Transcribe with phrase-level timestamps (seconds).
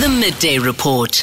[0.00, 1.22] The Midday Report.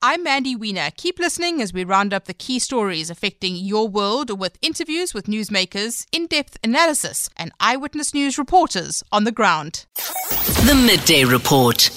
[0.00, 0.90] I'm Mandy Wiener.
[0.96, 5.26] Keep listening as we round up the key stories affecting your world with interviews with
[5.26, 9.86] newsmakers, in depth analysis, and eyewitness news reporters on the ground.
[10.28, 11.90] The Midday Report.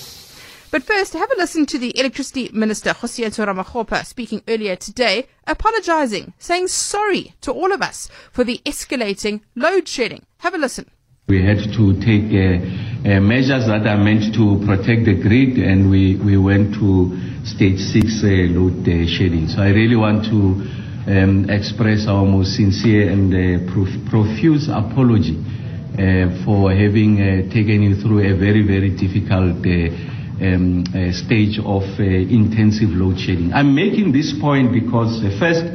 [0.72, 6.34] But first, have a listen to the Electricity Minister, Kgosientsho Ramokgopa, speaking earlier today, apologizing,
[6.40, 10.26] saying sorry to all of us for the escalating load shedding.
[10.40, 10.90] Have a listen.
[11.30, 12.56] We had to take uh,
[13.04, 17.12] uh, measures that are meant to protect the grid, and we, we went to
[17.44, 19.52] stage six uh, load uh, shedding.
[19.52, 20.40] So I really want to
[21.12, 25.36] um, express our most sincere and uh, prof- profuse apology
[26.00, 27.20] uh, for having
[27.52, 33.52] taken you through a very, very difficult um, stage of intensive load shedding.
[33.52, 35.68] I'm making this point because, first,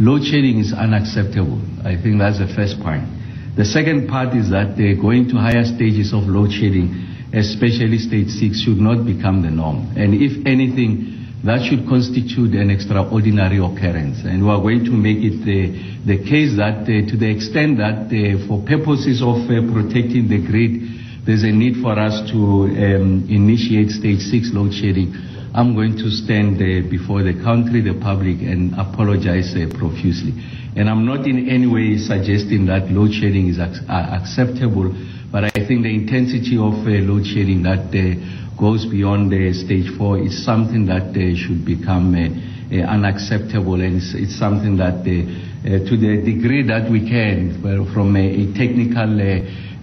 [0.00, 1.60] load shedding is unacceptable.
[1.84, 3.17] I think that's the first point.
[3.58, 6.94] The second part is that going to higher stages of load shedding,
[7.34, 9.98] especially stage six, should not become the norm.
[9.98, 14.22] And if anything, that should constitute an extraordinary occurrence.
[14.22, 15.74] And we are going to make it the,
[16.06, 20.38] the case that uh, to the extent that uh, for purposes of uh, protecting the
[20.38, 25.10] grid, there's a need for us to um, initiate stage six load shedding.
[25.50, 30.30] I'm going to stand before the country, the public, and apologize profusely.
[30.76, 34.94] And I'm not in any way suggesting that load shedding is ac- uh, acceptable,
[35.32, 39.88] but I think the intensity of uh, load shedding that uh, goes beyond uh, stage
[39.96, 45.94] four is something that uh, should become uh, unacceptable, and it's, it's something that, to
[45.96, 49.18] the degree that we can, well, from a, a technical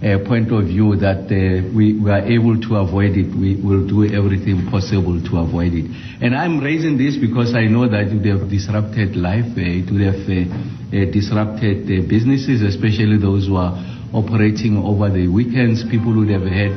[0.00, 4.04] point of view that uh, we, we, are able to avoid it, we will do
[4.04, 5.88] everything possible to avoid it.
[6.20, 9.88] And I'm raising this because I know that it would have disrupted life, uh, it
[9.88, 13.72] would have uh, uh, disrupted uh, businesses, especially those who are
[14.12, 15.80] operating over the weekends.
[15.88, 16.76] People would have had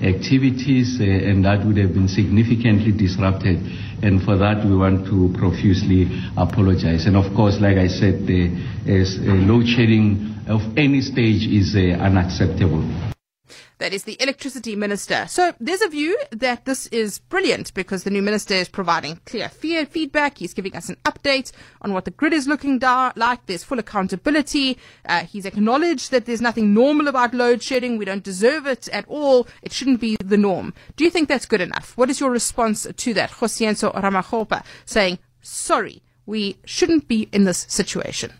[0.00, 3.60] activities and that would have been significantly disrupted.
[4.02, 7.06] And for that, we want to profusely apologize.
[7.06, 8.52] And of course, like I said, the
[9.46, 12.84] load shedding of any stage is uh, unacceptable.
[13.78, 15.26] That is the electricity minister.
[15.28, 19.50] So there's a view that this is brilliant because the new minister is providing clear
[19.50, 20.38] feedback.
[20.38, 21.52] He's giving us an update
[21.82, 23.44] on what the grid is looking da- like.
[23.44, 24.78] There's full accountability.
[25.04, 27.98] Uh, he's acknowledged that there's nothing normal about load shedding.
[27.98, 29.46] We don't deserve it at all.
[29.60, 30.72] It shouldn't be the norm.
[30.96, 31.98] Do you think that's good enough?
[31.98, 33.30] What is your response to that?
[33.30, 38.32] Kgosientsho Ramokgopa saying, sorry, we shouldn't be in this situation.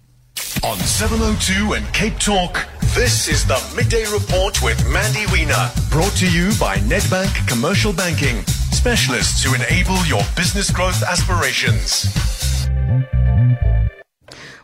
[0.66, 2.66] On 702 and Cape Talk,
[2.97, 5.71] this is the Midday Report with Mandy Wiener.
[5.91, 12.09] Brought to you by Nedbank Commercial Banking, specialists who enable your business growth aspirations.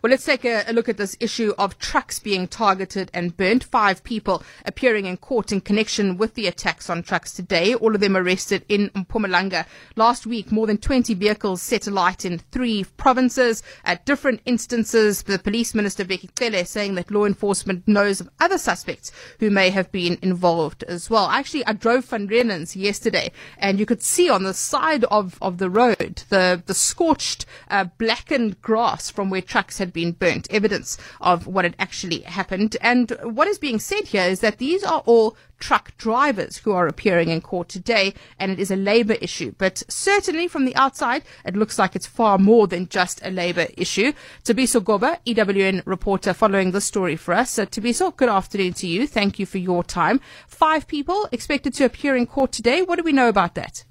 [0.03, 3.63] Well, let's take a, a, look at this issue of trucks being targeted and burnt.
[3.63, 7.73] Five people appearing in court in connection with the attacks on trucks today.
[7.77, 9.65] All of them arrested in Mpumalanga.
[9.95, 13.63] Last week, more than 20 vehicles set alight in three provinces.
[13.85, 18.59] At different instances, the police minister, Bheki Cele, saying that law enforcement knows of other
[18.59, 21.29] suspects who may have been involved as well.
[21.29, 25.59] Actually, I drove Van Reenens yesterday and you could see on the side of, of
[25.59, 30.99] the road the, the scorched, uh, blackened grass from where trucks had been burnt, evidence
[31.21, 32.77] of what had actually happened.
[32.81, 36.89] And what is being said here is that these are all truck drivers who are
[36.89, 39.55] appearing in court today, and it is a labour issue.
[39.59, 43.69] But certainly from the outside, it looks like it's far more than just a labour
[43.77, 44.13] issue.
[44.45, 47.53] Thabiso Goba, EWN reporter, following this story for us.
[47.53, 49.07] So, Thabiso, good afternoon to you.
[49.07, 50.21] Thank you for your time.
[50.49, 52.83] Five people expected to appear in court today.
[52.83, 53.85] What do we know about that?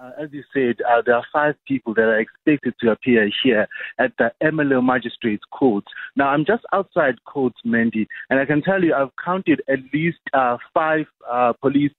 [0.00, 3.66] Uh, as you said, uh, there are five people that are expected to appear here
[3.98, 5.84] at the Ermelo Magistrates Court.
[6.14, 10.18] Now, I'm just outside court, Mandy, and I can tell you I've counted at least
[10.32, 11.92] uh, five uh, police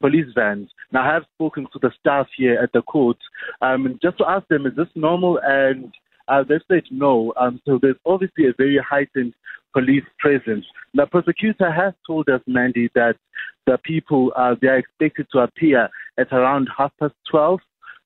[0.00, 0.70] police vans.
[0.92, 3.16] Now, I have spoken to the staff here at the court
[3.60, 5.40] um, just to ask them, is this normal?
[5.42, 5.92] And
[6.28, 7.32] uh, they said no.
[7.38, 9.34] Um, so there's obviously a very heightened
[9.72, 10.64] police presence.
[10.94, 13.16] The prosecutor has told us, Mandy, that
[13.66, 15.88] the people uh, they are expected to appear
[16.18, 17.60] at around half past 12.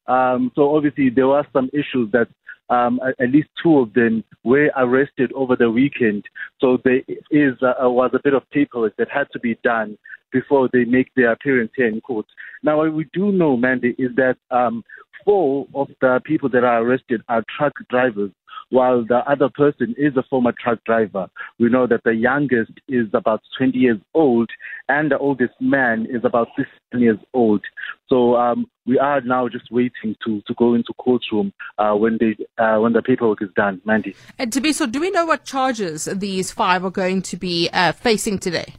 [0.07, 2.29] Um, so obviously there were some issues that
[2.69, 6.25] um, at least two of them were arrested over the weekend.
[6.61, 9.97] So there is uh, was a bit of paperwork that had to be done
[10.33, 12.27] before they make their appearance here in court.
[12.63, 14.83] Now, what we do know, Mandy, is that um,
[15.25, 18.31] four of the people that are arrested are truck drivers
[18.71, 21.29] while the other person is a former truck driver.
[21.59, 24.51] We know that the youngest is about 20 years old
[24.89, 27.63] and the oldest man is about 16 years old.
[28.09, 32.37] So um, we are now just waiting to, to go into courtroom uh, when they
[32.63, 33.81] uh, when the paperwork is done.
[33.85, 34.15] Mandy.
[34.39, 38.39] And so, do we know what charges these five are going to be uh, facing
[38.39, 38.75] today?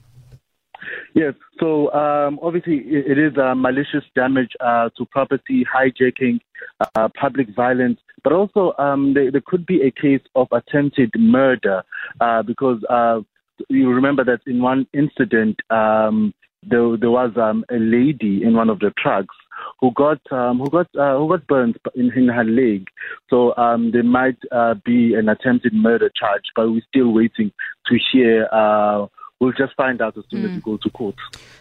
[1.13, 1.33] Yes.
[1.59, 6.39] So um, obviously, it, it is uh, malicious damage uh, to property, hijacking,
[6.95, 11.81] uh, public violence, but also um, there, there, could be a case of attempted murder
[12.19, 13.21] uh, because uh,
[13.69, 18.69] you remember that in one incident um, there, there was um, a lady in one
[18.69, 19.33] of the trucks
[19.79, 22.87] who got um, who got uh, who got burned in, in her leg.
[23.29, 27.53] So um, there might uh, be an attempted murder charge, but we're still waiting
[27.85, 28.49] to hear.
[28.51, 29.07] Uh,
[29.39, 30.49] we'll just find out as soon mm.
[30.49, 31.15] as we go to court.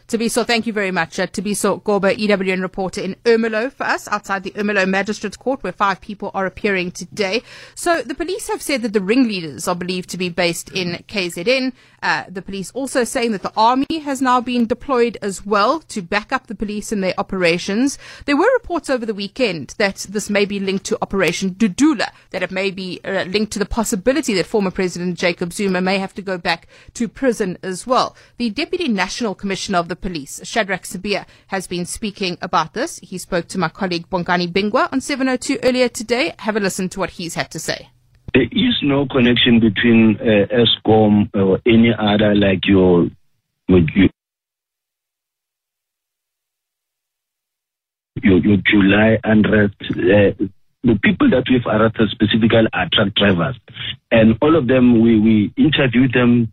[0.08, 1.18] Thabiso, thank you very much.
[1.18, 5.72] Uh, Thabiso Goba, EWN reporter in Ermelo for us, outside the Ermelo Magistrates Court, where
[5.72, 7.42] five people are appearing today.
[7.74, 11.72] So the police have said that the ringleaders are believed to be based in KZN.
[12.04, 16.02] Uh, the police also saying that the army has now been deployed as well to
[16.02, 17.98] back up the police in their operations.
[18.26, 22.44] There were reports over the weekend that this may be linked to Operation Dudula, that
[22.44, 26.14] it may be uh, linked to the possibility that former President Jacob Zuma may have
[26.14, 28.14] to go back to prison as well.
[28.36, 32.98] The Deputy National Commissioner of the Police, Shadrack Sibiya, has been speaking about this.
[32.98, 36.34] He spoke to my colleague Bongani Bingwa on 702 earlier today.
[36.38, 37.88] Have a listen to what he's had to say.
[38.34, 43.08] There is no connection between uh, Eskom or any other like your,
[43.68, 43.80] your,
[48.22, 49.74] your, your July unrest.
[49.90, 50.46] Uh,
[50.86, 53.56] the people that we've arrested specifically are truck drivers,
[54.10, 56.52] and all of them we we interviewed them,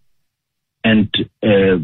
[0.84, 1.08] and
[1.44, 1.78] uh,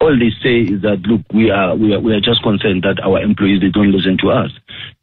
[0.00, 3.02] all they say is that look, we are we are we are just concerned that
[3.02, 4.50] our employees they don't listen to us.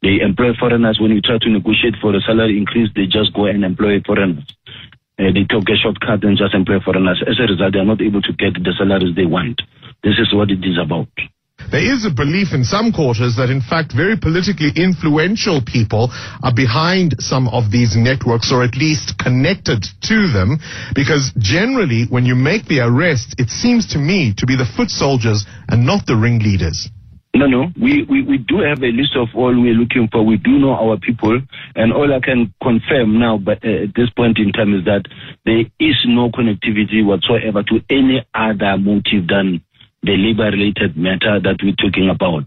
[0.02, 3.46] They employ foreigners when we try to negotiate for a salary increase, they just go
[3.46, 4.46] and employ foreigners.
[5.18, 7.24] Uh, they take a shortcut and just employ foreigners.
[7.28, 9.62] As a result, they are not able to get the salaries they want.
[10.04, 11.08] This is what it is about.
[11.72, 16.08] There is a belief in some quarters that, in fact, very politically influential people
[16.44, 20.58] are behind some of these networks or at least connected to them
[20.94, 24.90] because generally, when you make the arrest, it seems to me to be the foot
[24.90, 26.88] soldiers and not the ringleaders.
[27.36, 27.68] No, no.
[27.76, 30.24] We, we, we do have a list of all we're looking for.
[30.24, 31.42] We do know our people.
[31.76, 35.04] And all I can confirm now, but uh, at this point in time, is that
[35.44, 39.60] there is no connectivity whatsoever to any other motive than
[40.06, 42.46] the labor-related matter that we're talking about,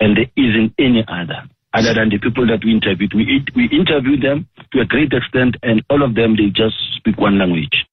[0.00, 1.42] and there isn't any other
[1.74, 3.14] other than the people that we interviewed.
[3.14, 7.18] We we interviewed them to a great extent, and all of them they just speak
[7.18, 7.86] one language.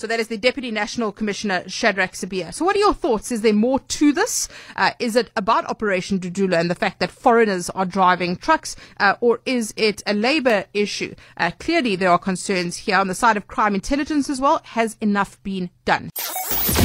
[0.00, 2.54] So that is the Deputy National Commissioner Shadrack Sibiya.
[2.54, 3.30] So what are your thoughts?
[3.30, 4.48] Is there more to this?
[4.74, 9.16] Uh, is it about Operation Dudula and the fact that foreigners are driving trucks, uh,
[9.20, 11.14] or is it a labour issue?
[11.36, 14.62] Uh, clearly, there are concerns here on the side of crime intelligence as well.
[14.64, 16.08] Has enough been done?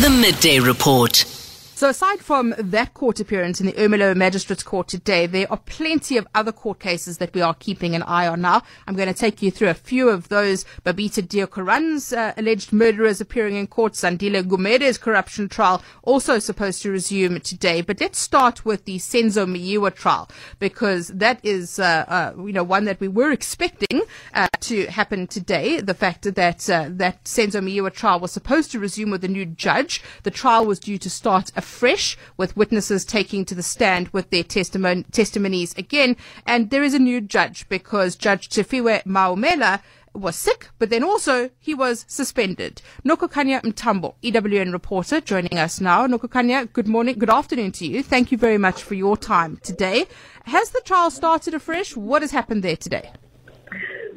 [0.02, 1.45] The Midday Report.
[1.76, 6.16] So aside from that court appearance in the Ermelo Magistrates Court today, there are plenty
[6.16, 8.64] of other court cases that we are keeping an eye on now.
[8.88, 10.64] I'm going to take you through a few of those.
[10.86, 13.92] Babita Deokaran's uh, alleged murderers appearing in court.
[13.92, 17.82] Sandile Gumede's corruption trial also supposed to resume today.
[17.82, 20.30] But let's start with the Senzo Meyiwa trial
[20.60, 24.02] because that is, uh, uh, you know, one that we were expecting
[24.34, 25.82] uh, to happen today.
[25.82, 29.46] The fact that uh, that Senzo Meyiwa trial was supposed to resume with a new
[29.46, 30.02] judge.
[30.24, 34.44] The trial was due to start afresh, with witnesses taking to the stand with their
[34.44, 36.16] testimon- testimonies again.
[36.46, 39.82] And there is a new judge because Judge Tshifhiwa Maumela
[40.14, 42.82] was sick, but then also he was suspended.
[43.04, 46.08] Nokukanya Mntambo, EWN reporter, joining us now.
[46.08, 48.02] Nokukanya, good morning, good afternoon to you.
[48.02, 50.06] Thank you very much for your time today.
[50.46, 51.98] Has the trial started afresh?
[51.98, 53.12] What has happened there today?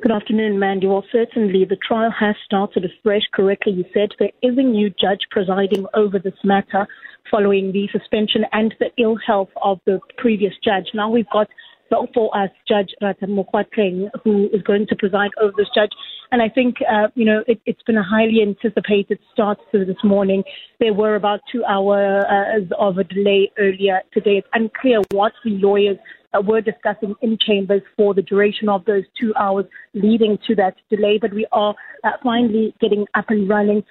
[0.00, 0.87] Good afternoon, Mandy.
[0.87, 3.23] Well, certainly the trial has started afresh.
[3.33, 6.87] Correctly, you said there is a new judge presiding over this matter
[7.28, 10.87] following the suspension and the ill health of the previous judge.
[10.95, 11.49] Now we've got
[11.90, 15.90] the for us Judge Ratan Mokgoatlheng, who is going to preside over this judge.
[16.31, 19.97] And I think, uh, you know, it, has been a highly anticipated start to this
[20.05, 20.45] morning.
[20.78, 24.37] There were about two hours uh, of a delay earlier today.
[24.38, 25.97] It's unclear what the lawyers
[26.35, 30.75] uh, were discussing in chambers for the duration of those two hours leading to that
[30.90, 31.18] delay.
[31.20, 33.82] But we are uh, finally getting up and running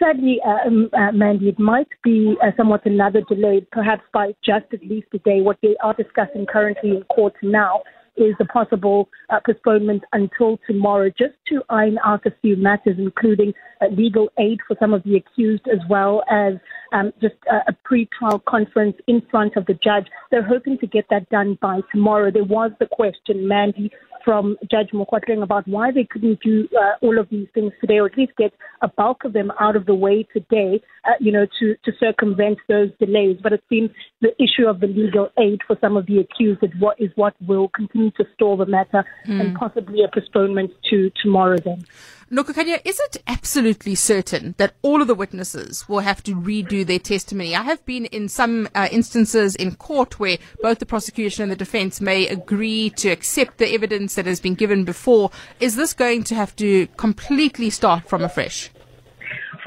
[0.00, 4.64] sadly, uh, um, uh, Mandy, it might be uh, somewhat another delay, perhaps by just
[4.72, 5.42] at least a day.
[5.42, 7.82] What they are discussing currently in court now
[8.24, 13.52] is a possible uh, postponement until tomorrow, just to iron out a few matters, including
[13.80, 16.54] uh, legal aid for some of the accused, as well as
[16.92, 17.34] um, just
[17.68, 20.06] a pre-trial conference in front of the judge.
[20.30, 22.30] They're hoping to get that done by tomorrow.
[22.30, 23.90] There was the question, Mandy,
[24.24, 28.06] from Judge Mokgoatlheng about why they couldn't do uh, all of these things today, or
[28.06, 31.46] at least get a bulk of them out of the way today, uh, you know,
[31.58, 33.38] to, to circumvent those delays.
[33.42, 36.70] But it seems the issue of the legal aid for some of the accused is
[36.78, 39.40] what, is what will continue to stall the matter mm.
[39.40, 41.84] and possibly a postponement to tomorrow then.
[42.32, 47.00] Nokukanya, is it absolutely certain that all of the witnesses will have to redo their
[47.00, 47.56] testimony?
[47.56, 51.56] I have been in some uh, instances in court where both the prosecution and the
[51.56, 55.32] defense may agree to accept the evidence that has been given before.
[55.58, 58.70] Is this going to have to completely start from afresh?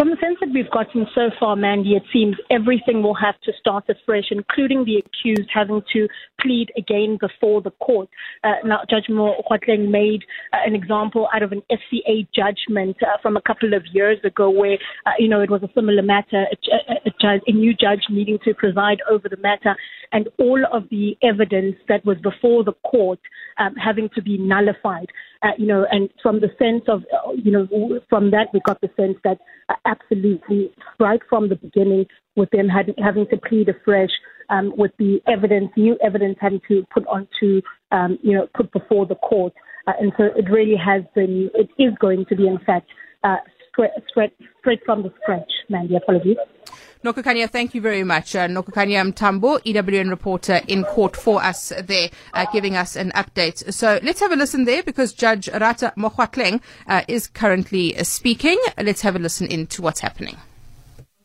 [0.03, 3.53] From the sense that we've gotten so far, Mandy, it seems everything will have to
[3.57, 6.10] start afresh, including the accused having to
[6.41, 8.10] plead again before the court.
[8.43, 13.38] Uh, now, Judge Mokgoatlheng made uh, an example out of an SCA judgment uh, from
[13.38, 17.07] a couple of years ago where, uh, you know, it was a similar matter, a,
[17.07, 19.74] a, a, a new judge needing to preside over the matter,
[20.12, 23.19] and all of the evidence that was before the court
[23.57, 25.07] um, having to be nullified.
[25.41, 27.03] Uh, you know, and from the sense of,
[27.36, 29.38] you know, from that we got the sense that
[29.69, 32.05] uh, absolutely right from the beginning,
[32.36, 34.10] with them had, having to plead afresh,
[34.50, 39.05] um, with the evidence, new evidence having to put onto, um, you know, put before
[39.05, 39.53] the court,
[39.88, 42.88] uh, and so it really has been, it is going to be, in fact,
[43.24, 43.38] uh,
[43.73, 45.51] straight, straight, straight from the scratch.
[45.69, 46.37] Mandy, apologies.
[47.03, 48.33] Nokukanya, thank you very much.
[48.33, 53.73] Uh, Nokukanya Mntambo, EWN reporter in court for us there, uh, giving us an update.
[53.73, 58.57] So let's have a listen there because Judge Ratha Mokgoatlheng uh, is currently uh, speaking.
[58.81, 60.37] Let's have a listen into what's happening.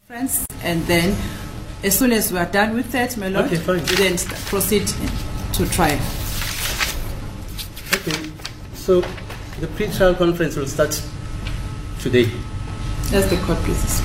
[0.08, 1.16] Friends, and then
[1.84, 4.88] as soon as we are done with that, my lord, Okay, we then proceed
[5.52, 6.00] to trial.
[7.94, 8.32] Okay,
[8.74, 9.00] so
[9.60, 11.00] the pre-trial conference will start
[12.00, 12.30] today.
[13.12, 14.00] As the court pleases.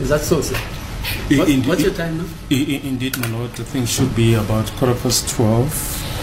[0.00, 0.56] Is that so, sir?
[0.56, 2.24] What- indeed- what's your time now?
[2.50, 5.72] I- I- Indeed, my lord, the thing should be about quarter past 12,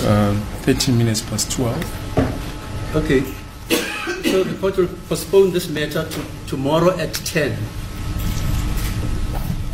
[0.06, 0.34] uh,
[0.64, 1.84] 13 minutes past 12.
[2.96, 3.24] Okay.
[4.32, 7.58] So the court will postpone this matter to tomorrow at 10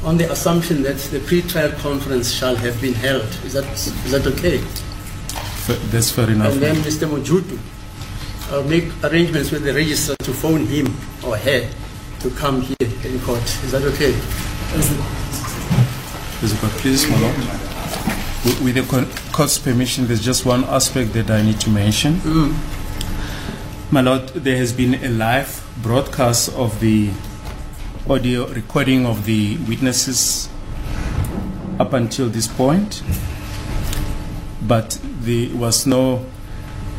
[0.04, 3.28] on the assumption that the pre-trial conference shall have been held.
[3.46, 4.60] Is that, is that okay?
[5.68, 6.54] F- That's fair enough.
[6.54, 6.76] And then.
[6.78, 7.08] Mr.
[7.08, 7.58] Mojutu,
[8.52, 10.88] I'll make arrangements with the registrar to phone him
[11.26, 11.70] or her
[12.20, 13.42] to come here in court.
[13.64, 14.12] Is that okay?
[16.44, 17.36] Is it please, my lord?
[18.62, 22.20] With- the court's permission, there's just one aspect that I need to mention.
[23.90, 27.10] My lord, there has been a live broadcast of the
[28.10, 30.50] audio recording of the witnesses
[31.80, 33.02] up until this point,
[34.62, 36.26] but there was no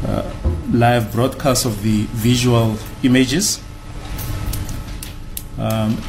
[0.07, 0.31] uh,
[0.71, 3.63] live broadcast of the visual images.
[5.59, 6.01] Um,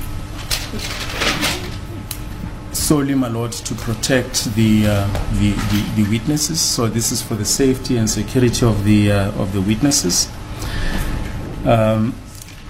[2.71, 5.07] solely, my lord, to protect the, uh,
[5.39, 6.59] the, the the witnesses.
[6.59, 10.29] So this is for the safety and security of the uh, of the witnesses.
[11.65, 12.13] Um,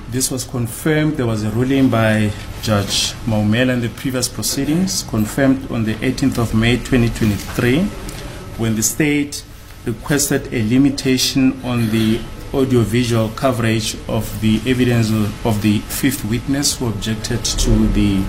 [0.09, 1.17] this was confirmed.
[1.17, 6.37] There was a ruling by Judge Maumela in the previous proceedings, confirmed on the 18th
[6.37, 7.81] of May 2023,
[8.59, 9.43] when the state
[9.85, 12.19] requested a limitation on the
[12.53, 15.09] audiovisual coverage of the evidence
[15.45, 18.23] of the fifth witness who objected to the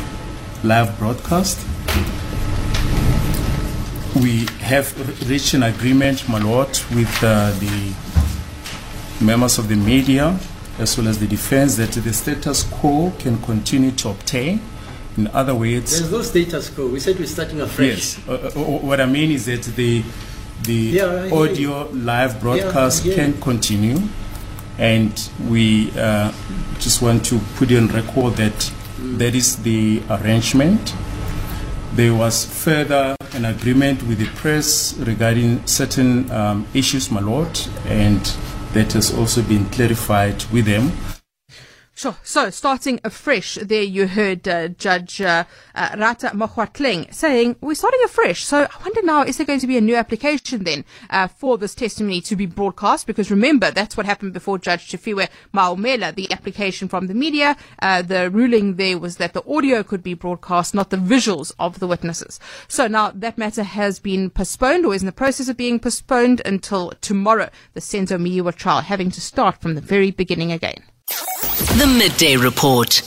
[0.63, 1.59] live broadcast.
[4.17, 7.95] We have reached an agreement, my lord, with uh, the
[9.21, 10.39] members of the media
[10.79, 14.61] as well as the defense that the status quo can continue to obtain.
[15.17, 16.89] In other words, There's no status quo.
[16.89, 18.19] We said we're starting afresh.
[18.19, 18.29] Yes.
[18.29, 20.03] Uh, uh, what I mean is that the
[20.65, 23.99] the Yeah, audio live broadcast hear can continue,
[24.79, 26.33] and we uh,
[26.79, 28.73] just want to put on record that
[29.19, 30.95] that is the arrangement.
[31.95, 38.21] There was further an agreement with the press regarding certain um, issues, my lord, and
[38.73, 40.91] that has also been clarified with them.
[41.97, 42.17] Sure.
[42.25, 45.45] So, starting afresh, there you heard uh, Judge uh,
[45.77, 48.45] uh, Ratha Mokgoatlheng saying, We're starting afresh.
[48.45, 51.57] So, I wonder now, is there going to be a new application then uh, for
[51.57, 53.07] this testimony to be broadcast?
[53.07, 57.57] Because remember, that's what happened before Judge Tshifhiwa Maumela, the application from the media.
[57.79, 61.79] Uh, the ruling there was that the audio could be broadcast, not the visuals of
[61.79, 62.41] the witnesses.
[62.67, 66.43] So, now that matter has been postponed or is in the process of being postponed
[66.45, 67.51] until tomorrow.
[67.75, 70.83] The Senzo Meyiwa trial having to start from the very beginning again.
[71.77, 73.03] The Midday Report.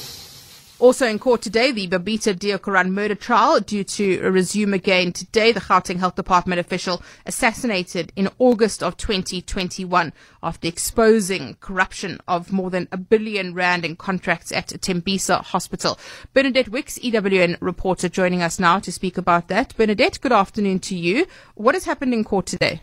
[0.77, 5.54] Also in court today, the Babita Deokaran murder trial due to resume again today.
[5.54, 10.12] The Gauteng Health Department official assassinated in August of 2021
[10.44, 15.98] after exposing corruption of more than a billion rand in contracts at Tembisa Hospital.
[16.34, 19.75] Bernadette Wicks, EWN reporter, joining us now to speak about that.
[19.77, 21.25] Bernadette, good afternoon to you.
[21.56, 22.82] What has happened in court today?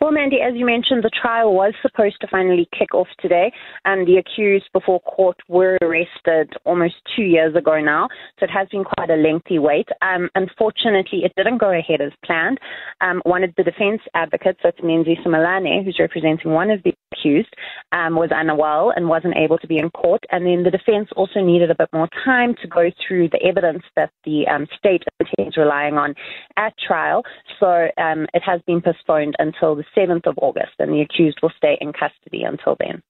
[0.00, 3.52] Well, Mandy, as you mentioned, the trial was supposed to finally kick off today,
[3.84, 8.08] and the accused before court were arrested almost two years ago now,
[8.38, 9.88] so it has been quite a lengthy wait.
[10.02, 12.58] Um, unfortunately, it didn't go ahead as planned.
[13.00, 17.54] Um, one of the defense advocates, that's Menzi Simelane, who's representing one of the accused,
[17.92, 21.40] um, was unwell and wasn't able to be in court, and then the defense also
[21.40, 25.04] needed a bit more time to go through the evidence that the um, state
[25.38, 26.14] is relying on
[26.56, 27.22] at trial,
[27.58, 31.52] so um, it has been postponed until the 7th of August, and the accused will
[31.56, 33.02] stay in custody until then.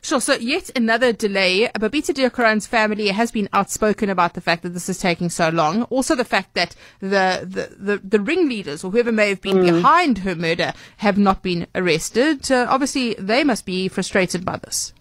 [0.00, 0.20] Sure.
[0.20, 1.68] So yet another delay.
[1.74, 5.82] Babita Deokaran's family has been outspoken about the fact that this is taking so long.
[5.84, 9.74] Also the fact that the, the, the, the ringleaders or whoever may have been mm.
[9.74, 12.50] behind her murder have not been arrested.
[12.50, 14.92] Uh, obviously they must be frustrated by this.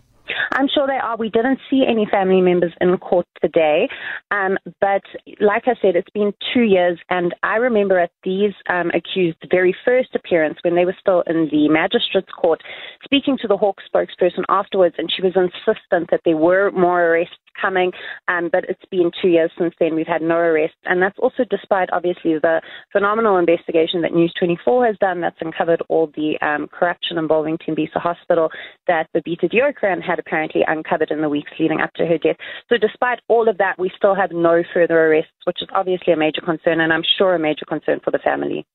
[0.52, 1.18] I'm sure they are.
[1.18, 3.88] We didn't see any family members in court today.
[4.32, 5.02] Um, but
[5.40, 9.76] like I said, it's been two years, and I remember at these um, accused very
[9.86, 12.62] first appearance when they were still in the magistrate's court,
[13.04, 17.36] speaking to the Hawk spokesperson afterwards, and she was insistent that there were more arrests
[17.60, 17.92] coming,
[18.28, 19.96] um, but it's been two years since then.
[19.96, 22.62] We've had no arrests, and that's also despite obviously the
[22.92, 27.96] phenomenal investigation that News 24 has done that's uncovered all the um, corruption involving Tembisa
[27.96, 28.50] Hospital
[28.88, 30.37] that Babita Deokaran had apparently
[30.68, 32.38] uncovered in the weeks leading up to her death.
[32.70, 36.18] So despite all of that, we still have no further arrests, which is obviously a
[36.18, 38.66] major concern, and I'm sure a major concern for the family.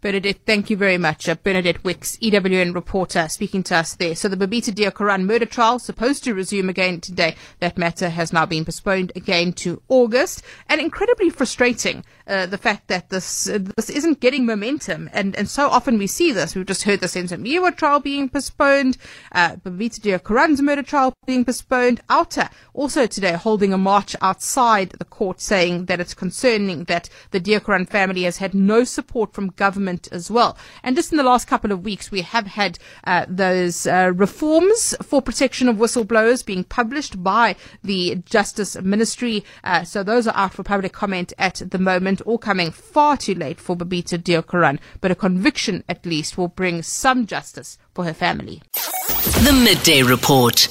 [0.00, 1.28] Bernadette, thank you very much.
[1.28, 4.14] Uh, Bernadette Wicks, EWN reporter, speaking to us there.
[4.14, 7.36] So the Babita Deokaran murder trial supposed to resume again today.
[7.60, 10.42] That matter has now been postponed again to August.
[10.68, 15.10] And incredibly frustrating, uh, the fact that this this isn't getting momentum.
[15.12, 16.54] And and so often we see this.
[16.54, 18.96] We've just heard the Senzo trial being postponed,
[19.32, 22.00] uh, Babita Deokaran's murder trial being postponed.
[22.08, 27.40] Outa also today holding a march outside the court saying that it's concerning that the
[27.40, 30.56] Deokaran family has had no support from government as well.
[30.82, 34.94] And just in the last couple of weeks, we have had uh, those uh, reforms
[35.02, 39.44] for protection of whistleblowers being published by the Justice Ministry.
[39.62, 43.34] Uh, so those are out for public comment at the moment, all coming far too
[43.34, 44.78] late for Babita Deokaran.
[45.00, 48.62] But a conviction, at least, will bring some justice for her family.
[48.74, 50.68] The Midday Report.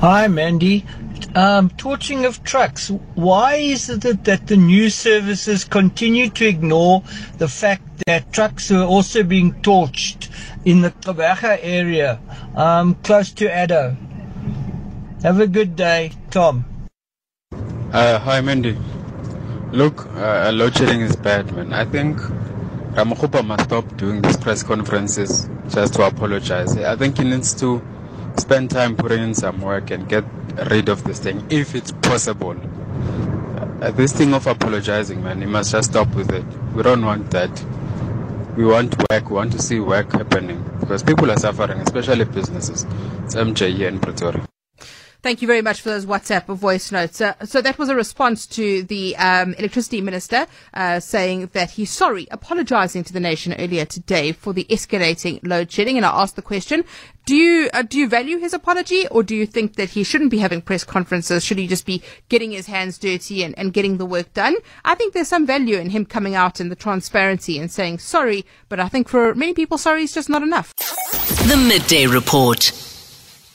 [0.00, 0.84] Hi, Mandy.
[1.34, 2.90] Um, torching of trucks.
[3.14, 7.02] Why is it that the news services continue to ignore
[7.38, 10.28] the fact that trucks are also being torched
[10.64, 12.20] in the Gqeberha area,
[12.54, 13.96] um, close to Addo?
[15.22, 16.66] Have a good day, Tom.
[17.92, 18.76] Uh, hi, Mandy.
[19.74, 21.72] Look, uh, load shedding is bad, man.
[21.72, 22.16] I think
[22.94, 26.76] Ramokgopa must stop doing these press conferences just to apologize.
[26.76, 27.82] I think he needs to
[28.36, 30.22] spend time putting in some work and get
[30.70, 32.56] rid of this thing if it's possible.
[33.82, 36.44] Uh, this thing of apologizing, man, he must just stop with it.
[36.72, 37.50] We don't want that.
[38.56, 42.84] We want work, we want to see work happening because people are suffering, especially businesses.
[43.24, 44.46] It's MJ here in Pretoria.
[45.24, 47.18] Thank you very much for those WhatsApp voice notes.
[47.18, 51.90] Uh, so that was a response to the um, electricity minister uh, saying that he's
[51.90, 55.96] sorry, apologising to the nation earlier today for the escalating load shedding.
[55.96, 56.84] And I asked the question:
[57.24, 60.30] Do you uh, do you value his apology, or do you think that he shouldn't
[60.30, 61.42] be having press conferences?
[61.42, 64.56] Should he just be getting his hands dirty and, and getting the work done?
[64.84, 68.44] I think there's some value in him coming out in the transparency and saying sorry.
[68.68, 70.76] But I think for many people, sorry is just not enough.
[70.76, 72.93] The midday report.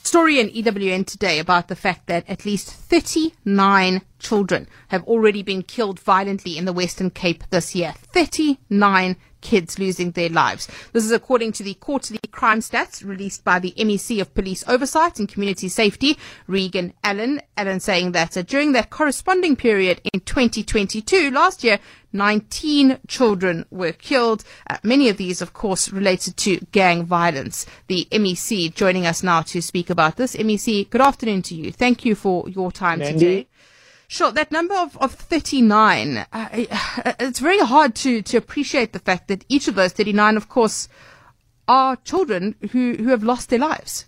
[0.10, 5.62] Story in EWN today about the fact that at least 39 children have already been
[5.62, 7.94] killed violently in the Western Cape this year.
[8.12, 10.68] 39 kids losing their lives.
[10.94, 15.20] This is according to the quarterly crime stats released by the MEC of Police Oversight
[15.20, 17.42] and Community Safety, Reagen Allen.
[17.58, 21.80] Allen saying that uh, during that corresponding period in 2022, last year,
[22.14, 24.44] 19 children were killed.
[24.70, 27.66] Uh, many of these, of course, related to gang violence.
[27.88, 30.36] The MEC joining us now to speak about this.
[30.36, 31.72] MEC, good afternoon to you.
[31.72, 33.20] Thank you for your time Mandy.
[33.20, 33.48] today.
[34.12, 38.98] Sure, that number of, of 39, uh, uh, it's very hard to, to appreciate the
[38.98, 40.90] fact that each of those 39, of course,
[41.68, 44.08] are children who, who have lost their lives.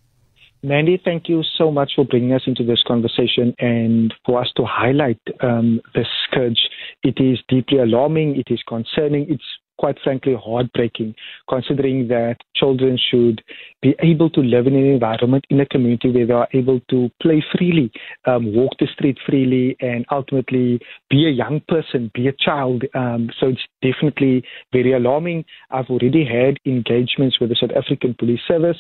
[0.64, 4.66] Mandy, thank you so much for bringing us into this conversation and for us to
[4.66, 6.60] highlight um, this scourge.
[7.04, 8.38] It is deeply alarming.
[8.38, 9.28] It is concerning.
[9.30, 9.44] It's
[9.82, 11.16] quite frankly heartbreaking,
[11.50, 13.44] considering that children should
[13.82, 17.10] be able to live in an environment in a community where they are able to
[17.20, 17.92] play freely,
[18.26, 22.84] um, walk the street freely, and ultimately be a young person, be a child.
[22.94, 25.46] Um, so it's definitely very alarming.
[25.72, 28.78] I've already had engagements with the South African Police Service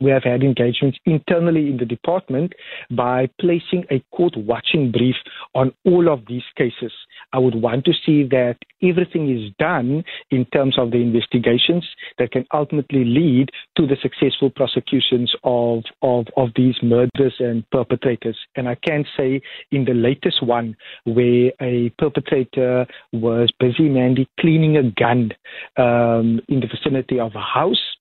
[0.00, 2.52] we have had engagements internally in the department
[2.90, 5.16] by placing a court watching brief
[5.54, 6.92] on all of these cases.
[7.32, 11.86] I would want to see that everything is done in terms of the investigations
[12.18, 18.38] that can ultimately lead to the successful prosecutions of, of, of these murders and perpetrators.
[18.54, 24.76] And I can say in the latest one where a perpetrator was busy, Mandy, cleaning
[24.76, 25.30] a gun
[25.76, 27.95] um, in the vicinity of a house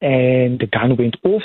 [0.00, 1.42] and the gun went off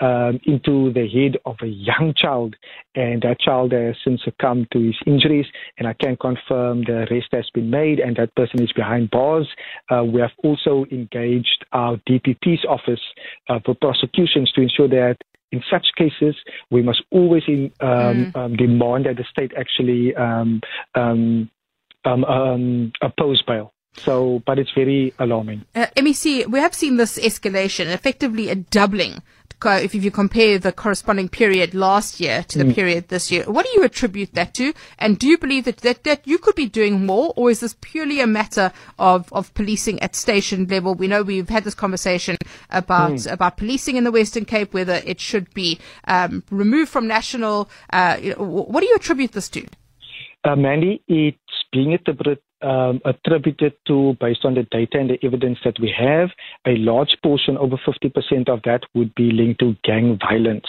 [0.00, 2.54] um, into the head of a young child,
[2.94, 5.46] and that child has since succumbed to his injuries.
[5.78, 9.48] And I can confirm the arrest has been made, and that person is behind bars.
[9.90, 13.00] Uh, we have also engaged our DPP's office
[13.48, 15.16] uh, for prosecutions to ensure that
[15.52, 16.34] in such cases,
[16.70, 18.36] we must always in, um, mm.
[18.36, 20.60] um, demand that the state actually um,
[20.94, 21.50] um,
[22.04, 23.72] um oppose bail.
[23.98, 25.64] So, but it's very alarming.
[25.74, 29.22] Uh, MEC, we have seen this escalation, effectively a doubling.
[29.64, 32.74] If you compare the corresponding period last year to the mm.
[32.74, 34.74] period this year, what do you attribute that to?
[34.98, 37.74] And do you believe that, that, that you could be doing more, or is this
[37.80, 40.94] purely a matter of, of policing at station level?
[40.94, 42.36] We know we've had this conversation
[42.68, 43.32] about mm.
[43.32, 47.70] about policing in the Western Cape, whether it should be um, removed from national.
[47.90, 49.66] Uh, you know, what do you attribute this to?
[50.44, 51.38] Uh, Mandy, it's
[51.72, 56.30] being attributed um, attributed to based on the data and the evidence that we have.
[56.66, 60.66] A large portion, over 50% of that, would be linked to gang violence,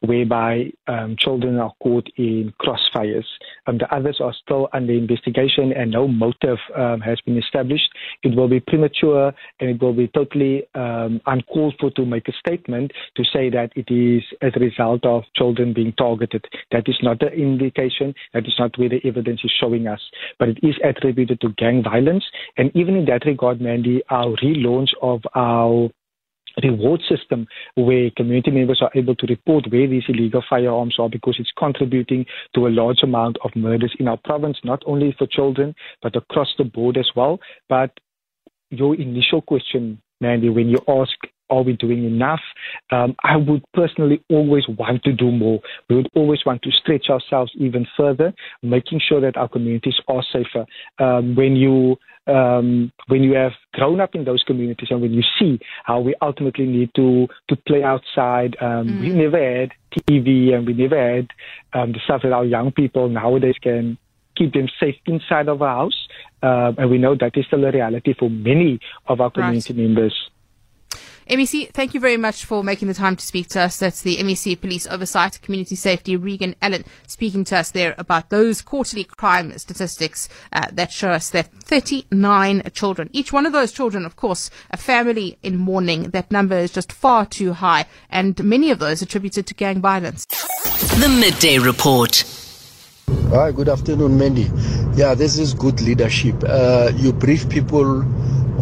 [0.00, 3.24] whereby um, children are caught in crossfires.
[3.66, 7.88] Um, the others are still under investigation and no motive um, has been established.
[8.22, 12.32] It will be premature and it will be totally um, uncalled for to make a
[12.32, 16.44] statement to say that it is as a result of children being targeted.
[16.72, 18.14] That is not the indication.
[18.34, 20.00] That is not where the evidence is showing us.
[20.38, 22.24] But it is attributed to gang violence.
[22.56, 25.90] And even in that regard, Mandy, our relaunch of our
[26.62, 31.36] reward system where community members are able to report where these illegal firearms are because
[31.38, 35.74] it's contributing to a large amount of murders in our province, not only for children,
[36.02, 37.38] but across the board as well.
[37.68, 37.90] But
[38.70, 41.14] your initial question, Mandy, when you ask
[41.50, 42.40] are we doing enough?
[42.90, 45.60] Um, I would personally always want to do more.
[45.88, 48.32] We would always want to stretch ourselves even further,
[48.62, 50.66] making sure that our communities are safer.
[50.98, 55.22] Um, when you um, when you have grown up in those communities and when you
[55.38, 59.00] see how we ultimately need to to play outside, um, mm.
[59.00, 59.72] we never had
[60.08, 61.28] TV and we never had
[61.72, 63.96] um, the stuff that our young people nowadays can
[64.36, 66.08] keep them safe inside of a house.
[66.42, 69.82] Uh, and we know that is still a reality for many of our community right.
[69.82, 70.14] members.
[71.28, 73.78] MEC, thank you very much for making the time to speak to us.
[73.78, 78.62] That's the MEC Police Oversight Community Safety, Reagen Allen, speaking to us there about those
[78.62, 84.06] quarterly crime statistics uh, that show us that 39 children, each one of those children,
[84.06, 86.04] of course, a family in mourning.
[86.10, 90.24] That number is just far too high, and many of those attributed to gang violence.
[90.24, 92.47] The Midday Report.
[93.08, 94.50] Hi, good afternoon, Mandy.
[94.94, 96.44] Yeah, this is good leadership.
[96.46, 98.02] Uh, you brief people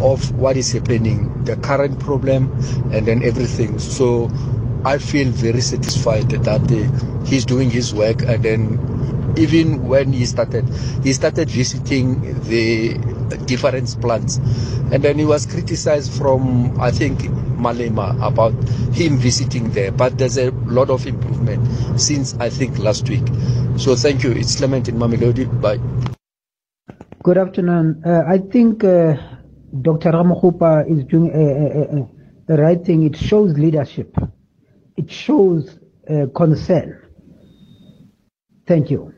[0.00, 2.52] of what is happening, the current problem,
[2.92, 3.80] and then everything.
[3.80, 4.30] So
[4.84, 8.22] I feel very satisfied that uh, he's doing his work.
[8.22, 8.78] And then,
[9.36, 10.68] even when he started,
[11.02, 12.94] he started visiting the
[13.46, 14.38] different plants.
[14.92, 17.20] And then he was criticized from, I think,
[17.58, 18.52] Malema about
[18.94, 19.90] him visiting there.
[19.92, 21.66] But there's a lot of improvement
[22.00, 23.26] since, I think, last week.
[23.76, 24.32] So thank you.
[24.32, 25.44] It's Clement in Mamelodi.
[25.60, 25.78] Bye.
[27.22, 28.02] Good afternoon.
[28.06, 29.16] Uh, I think uh,
[29.82, 30.12] Dr.
[30.12, 32.06] Ramokgopa is doing a,
[32.46, 33.02] the right thing.
[33.02, 34.16] It shows leadership.
[34.96, 37.02] It shows uh, concern.
[38.66, 39.15] Thank you.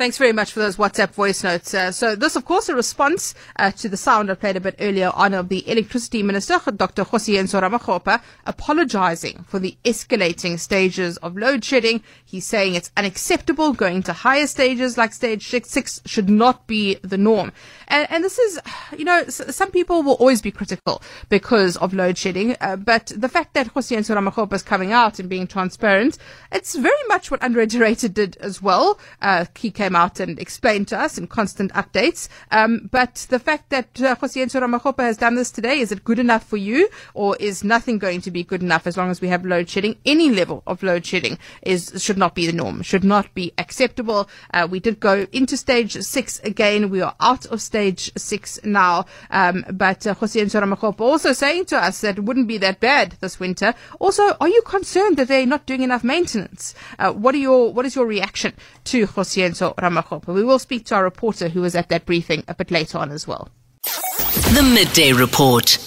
[0.00, 1.74] Thanks very much for those WhatsApp voice notes.
[1.74, 4.76] Uh, so this, of course, a response uh, to the sound I played a bit
[4.80, 7.04] earlier on of the Electricity Minister, Dr.
[7.04, 12.02] Kgosientsho Ramokgopa, apologizing for the escalating stages of load shedding.
[12.24, 13.74] He's saying it's unacceptable.
[13.74, 15.68] Going to higher stages like stage six.
[15.68, 17.52] Six should not be the norm.
[17.86, 18.58] And, and this is,
[18.96, 22.56] you know, some people will always be critical because of load shedding.
[22.62, 26.16] Uh, but the fact that Kgosientsho Ramokgopa is coming out and being transparent,
[26.50, 28.98] it's very much what Andre de Ruyter did as well.
[29.20, 32.28] Uh, he came out and explained to us in constant updates.
[32.50, 36.18] Um, but the fact that uh, Kgosientsho Ramokgopa has done this today, is it good
[36.18, 39.28] enough for you or is nothing going to be good enough as long as we
[39.28, 39.96] have load shedding?
[40.04, 44.28] Any level of load shedding is, should not be the norm, should not be acceptable.
[44.52, 46.90] Uh, we did go into stage six again.
[46.90, 49.06] We are out of stage six now.
[49.30, 53.16] Um, but uh, Kgosientsho Ramokgopa also saying to us that it wouldn't be that bad
[53.20, 53.74] this winter.
[53.98, 56.74] Also, are you concerned that they're not doing enough maintenance?
[56.98, 58.52] Uh, what are your what is your reaction
[58.84, 59.74] to Kgosientsho
[60.34, 63.10] We will speak to our reporter who was at that briefing a bit later on
[63.10, 63.48] as well.
[63.82, 65.78] The midday report.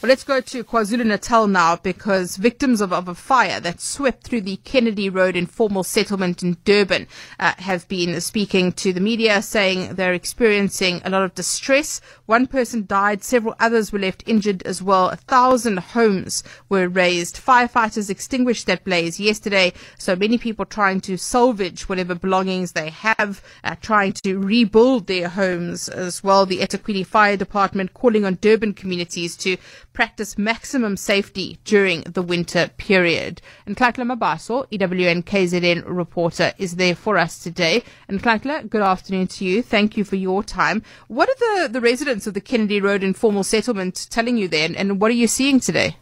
[0.00, 4.22] Well, let's go to KwaZulu Natal now because victims of, of a fire that swept
[4.22, 7.08] through the Kennedy Road informal settlement in Durban
[7.40, 12.00] uh, have been speaking to the media saying they're experiencing a lot of distress.
[12.26, 15.08] One person died, several others were left injured as well.
[15.08, 17.34] A thousand homes were razed.
[17.44, 19.72] Firefighters extinguished that blaze yesterday.
[19.98, 25.28] So many people trying to salvage whatever belongings they have, uh, trying to rebuild their
[25.28, 26.46] homes as well.
[26.46, 29.56] The eThekwini Fire Department calling on Durban communities to
[29.92, 33.40] practice maximum safety during the winter period.
[33.66, 37.82] And Nhlanhla Mabaso, EWN KZN reporter, is there for us today.
[38.08, 39.62] And Nhlanhla, good afternoon to you.
[39.62, 40.82] Thank you for your time.
[41.08, 45.00] What are the, the residents of the Kennedy Road informal settlement telling you then, and,
[45.00, 45.96] what are you seeing today?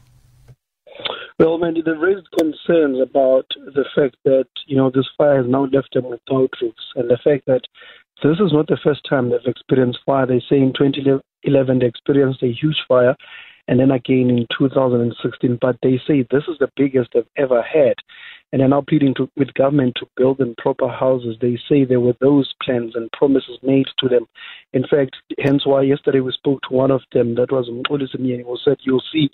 [1.39, 5.67] Well, Mandy, they've raised concerns about the fact that, you know, this fire has now
[5.67, 7.61] left them without roofs and the fact that
[8.23, 10.27] this is not the first time they've experienced fire.
[10.27, 13.15] They say in 2011 they experienced a huge fire
[13.69, 15.59] and then again in 2016.
[15.61, 17.95] But they say this is the biggest they've ever had.
[18.53, 21.37] And they're now pleading to, with government to build them proper houses.
[21.41, 24.27] They say there were those plans and promises made to them.
[24.73, 28.27] In fact, hence why yesterday we spoke to one of them, that was Mxolisi and
[28.27, 29.31] he was said, You'll see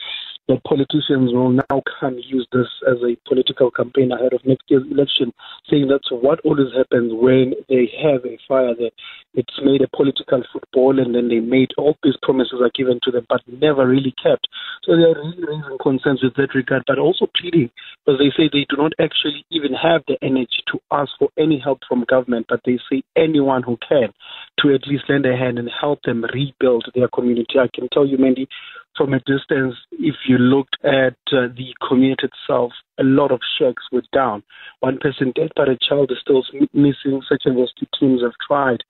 [0.49, 4.85] that politicians will now come use this as a political campaign ahead of next year's
[4.91, 5.33] election,
[5.71, 8.91] saying that's what always happens when they have a fire there.
[9.35, 13.11] It's made a political football and then they made all these promises are given to
[13.11, 14.49] them but never really kept.
[14.83, 17.71] So they are really raising concerns with that regard, but also pleading
[18.05, 21.59] because they say they do not actually even have the energy to ask for any
[21.59, 24.13] help from government, but they say anyone who can
[24.61, 27.59] to at least lend a hand and help them rebuild their community.
[27.59, 28.49] I can tell you, Mandy,
[28.97, 33.85] from a distance, if you looked at uh, the community itself, a lot of shacks
[33.91, 34.43] were down.
[34.81, 37.23] One person dead, but a child is still missing.
[37.29, 38.83] Search and rescue teams have tried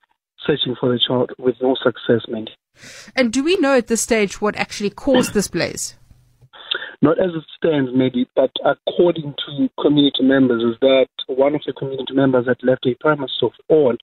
[0.45, 2.51] searching for the child with no success, Mandy.
[3.15, 5.95] And do we know at this stage what actually caused this blaze?
[7.01, 11.73] Not as it stands, maybe, but according to community members, is that one of the
[11.73, 13.95] community members had left a premise of all.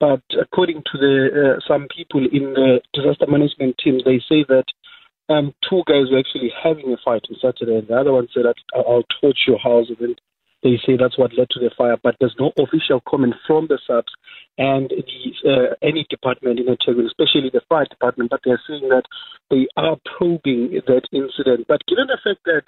[0.00, 4.64] But according to the uh, some people in the disaster management teams, they say that
[5.28, 8.44] um, two guys were actually having a fight on Saturday, and the other one said,
[8.74, 10.20] "I'll torch your house," and
[10.62, 11.96] they say that's what led to the fire.
[12.02, 14.12] But there's no official comment from the subs
[14.56, 18.30] and the, uh, any department in Ethekwini, especially the fire department.
[18.30, 19.04] But they're saying that
[19.50, 21.66] they are probing that incident.
[21.68, 22.64] But given the fact that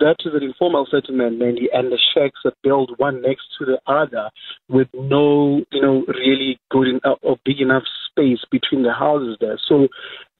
[0.00, 3.80] that is an informal settlement, mainly, and the shacks are built one next to the
[3.86, 4.30] other
[4.68, 9.58] with no, you know, really good enough or big enough space between the houses there.
[9.68, 9.88] So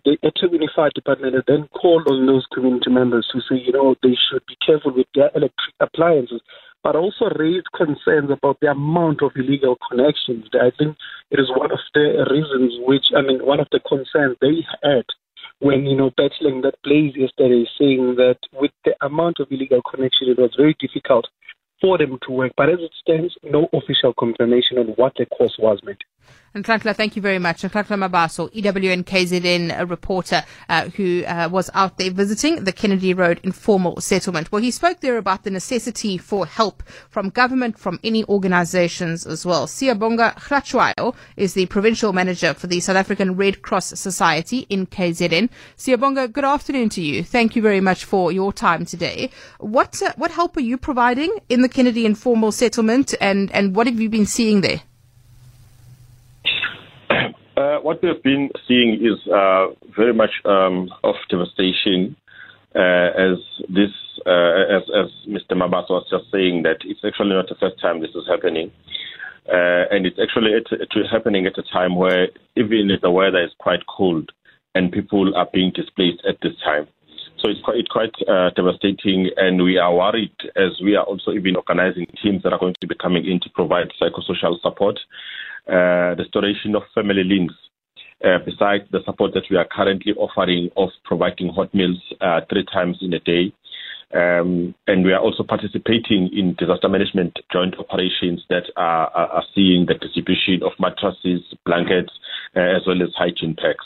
[0.07, 4.15] the eThekwini Fire Department then called on those community members to say, you know, they
[4.31, 6.41] should be careful with their electric appliances,
[6.85, 10.47] but also raised concerns about the amount of illegal connections.
[10.55, 10.97] I think
[11.33, 15.05] it is one of the reasons which, I mean, one of the concerns they had
[15.59, 20.29] when, you know, battling that blaze yesterday, saying that with the amount of illegal connection,
[20.29, 21.27] it was very difficult
[21.81, 22.53] for them to work.
[22.57, 26.05] But as it stands, no official confirmation on what the cause was, mate.
[26.57, 27.65] And Nhlanhla, thank you very much.
[27.65, 33.13] And Nhlanhla Mabaso, EWN KZN reporter uh, who uh, was out there visiting the Kennedy
[33.13, 34.51] Road informal settlement.
[34.51, 39.45] Well, he spoke there about the necessity for help from government, from any organizations as
[39.45, 39.67] well.
[39.67, 45.51] Siyabonga Hlatshwayo is the provincial manager for the South African Red Cross Society in KZN.
[45.77, 47.23] Siyabonga, good afternoon to you.
[47.23, 49.29] Thank you very much for your time today.
[49.61, 53.87] What uh, what help are you providing in the Kennedy informal settlement, and and what
[53.87, 54.81] have you been seeing there?
[57.57, 62.15] Uh, what we've been seeing is uh, very much um, of devastation,
[62.75, 63.91] uh, as this,
[64.27, 65.53] uh, as, as Mr.
[65.57, 68.71] Mabas was just saying, that it's actually not the first time this is happening,
[69.49, 70.51] uh, and it's actually
[71.11, 74.31] happening at a time where even the weather is quite cold,
[74.75, 76.87] and people are being displaced at this time.
[77.39, 81.57] So it's quite, quite uh, devastating, and we are worried as we are also even
[81.57, 84.99] organizing teams that are going to be coming in to provide psychosocial support
[85.67, 87.55] restoration of family links.
[88.25, 92.65] Uh, besides the support that we are currently offering of providing hot meals uh, three
[92.73, 93.53] times in a day.
[94.15, 99.45] Um, and we are also participating in disaster management joint operations that are, are, are
[99.55, 102.13] seeing the distribution of mattresses, blankets,
[102.57, 103.85] uh, as well as hygiene packs.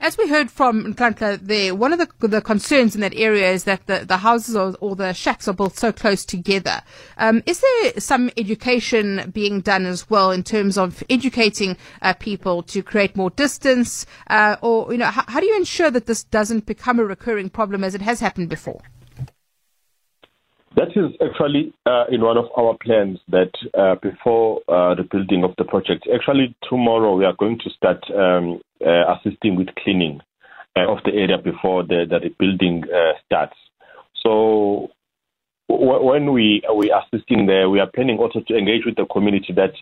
[0.00, 3.64] As we heard from Nhlanhla there, one of the, the concerns in that area is
[3.64, 6.82] that the, the houses or, or the shacks are built so close together.
[7.16, 12.62] Um, is there some education being done as well in terms of educating uh, people
[12.64, 14.06] to create more distance?
[14.28, 17.82] Uh, or, you know, how do you ensure that this doesn't become a recurring problem
[17.82, 18.82] as it has happened before?
[20.76, 25.42] That is actually uh, in one of our plans that uh, before uh, the building
[25.42, 30.20] of the project, actually tomorrow we are going to start um, uh, assisting with cleaning
[30.76, 33.56] uh, of the area before the, the rebuilding uh, starts.
[34.22, 34.90] So
[35.70, 39.06] w- when we we are assisting there, we are planning also to engage with the
[39.06, 39.72] community that,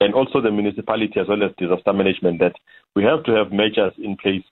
[0.00, 2.54] and also the municipality as well as disaster management that
[2.96, 4.44] we have to have measures in place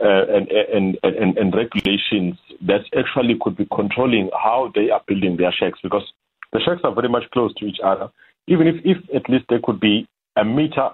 [0.00, 5.36] uh, and, and, and and regulations that actually could be controlling how they are building
[5.36, 6.04] their shacks because
[6.52, 8.08] the shacks are very much close to each other.
[8.46, 10.06] Even if, if at least there could be
[10.36, 10.90] a meter,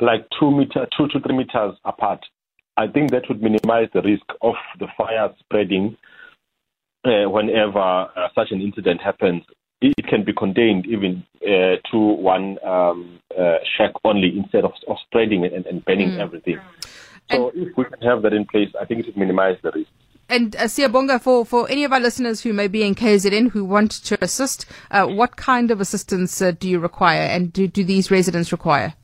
[0.00, 2.24] like two meter, two to three meters apart,
[2.76, 5.96] I think that would minimize the risk of the fire spreading
[7.04, 9.42] uh, whenever uh, such an incident happens.
[9.80, 14.96] It can be contained even uh, to one um, uh, shack only instead of, of
[15.06, 16.20] spreading and, and burning mm.
[16.20, 16.58] everything.
[17.30, 19.72] So and if we can have that in place, I think it would minimize the
[19.72, 19.90] risk.
[20.28, 23.64] And uh, Siyabonga, for, for any of our listeners who may be in KZN who
[23.64, 27.84] want to assist, uh, what kind of assistance uh, do you require and do, do
[27.84, 28.94] these residents require?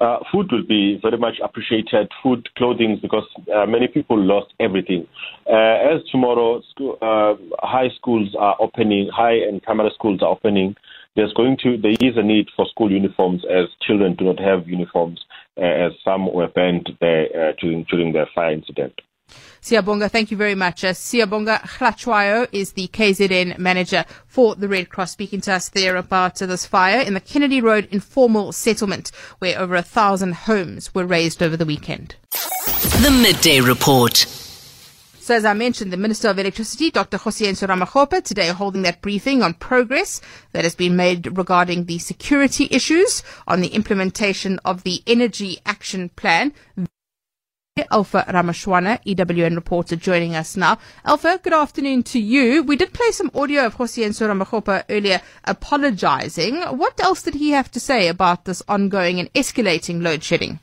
[0.00, 2.10] Uh, food will be very much appreciated.
[2.22, 5.06] Food, clothing, because uh, many people lost everything.
[5.48, 7.34] Uh, as tomorrow, school, uh,
[7.66, 10.74] high schools are opening, high and primary schools are opening.
[11.16, 14.68] There's going to there is a need for school uniforms as children do not have
[14.68, 15.24] uniforms,
[15.56, 19.00] as some were banned there uh, during during the fire incident.
[19.62, 20.84] Siyabonga, thank you very much.
[20.84, 25.96] Uh, Siyabonga Hlatshwayo is the KZN manager for the Red Cross, speaking to us there
[25.96, 30.94] about uh, this fire in the Kennedy Road informal settlement, where over a thousand homes
[30.94, 32.16] were razed over the weekend.
[32.30, 34.43] The Midday Report.
[35.24, 37.16] So as I mentioned, the Minister of Electricity, Dr.
[37.16, 40.20] Kgosientsho Ramokgopa, today holding that briefing on progress
[40.52, 46.10] that has been made regarding the security issues on the implementation of the Energy Action
[46.10, 46.52] Plan.
[47.90, 50.76] Alpha Ramushwana, EWN reporter, joining us now.
[51.06, 52.62] Alpha, good afternoon to you.
[52.62, 56.60] We did play some audio of Kgosientsho Ramokgopa earlier apologizing.
[56.76, 60.60] What else did he have to say about this ongoing and escalating load shedding?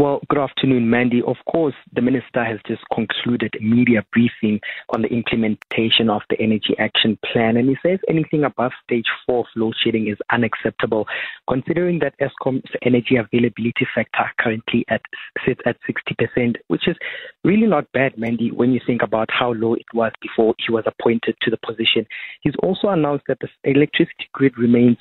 [0.00, 1.20] Well, good afternoon, Mandy.
[1.20, 4.58] Of course, the minister has just concluded a media briefing
[4.94, 9.40] on the implementation of the Energy Action Plan, and he says anything above stage four
[9.40, 11.06] of load shedding is unacceptable,
[11.46, 15.02] considering that Eskom's energy availability factor currently at
[15.46, 16.96] sits at 60%, which is
[17.44, 20.84] really not bad, Mandy, when you think about how low it was before he was
[20.86, 22.06] appointed to the position.
[22.40, 24.96] He's also announced that the electricity grid remains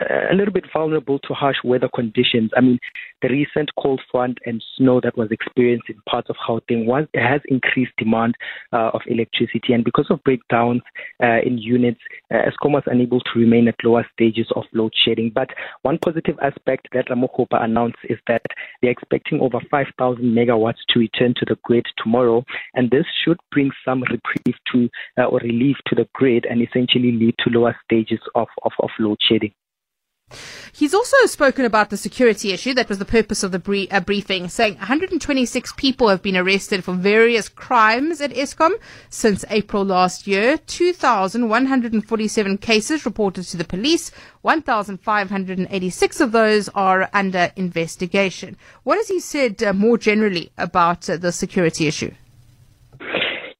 [0.00, 2.50] a little bit vulnerable to harsh weather conditions.
[2.56, 2.78] I mean,
[3.22, 7.40] the recent cold front and snow that was experienced in parts of Gauteng was has
[7.48, 8.34] increased demand
[8.72, 10.82] uh, of electricity, and because of breakdowns
[11.22, 12.00] uh, in units,
[12.32, 15.30] uh, Eskom was unable to remain at lower stages of load shedding.
[15.34, 15.50] But
[15.82, 18.42] one positive aspect that Ramokgopa announced is that
[18.80, 23.70] they're expecting over 5,000 megawatts to return to the grid tomorrow, and this should bring
[23.84, 28.20] some reprieve to uh, or relief to the grid and essentially lead to lower stages
[28.34, 29.52] of, of, of load shedding.
[30.72, 32.74] He's also spoken about the security issue.
[32.74, 36.92] That was the purpose of the uh, briefing, saying 126 people have been arrested for
[36.92, 38.72] various crimes at Eskom
[39.08, 40.58] since April last year.
[40.58, 44.10] 2,147 cases reported to the police.
[44.42, 48.56] 1,586 of those are under investigation.
[48.84, 52.12] What has he said uh, more generally about uh, the security issue?